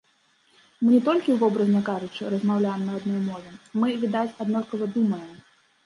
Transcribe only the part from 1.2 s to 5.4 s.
вобразна кажучы, размаўляем на адной мове, мы, відаць, аднолькава думаем.